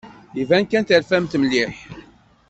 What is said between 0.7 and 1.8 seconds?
terfamt mliḥ.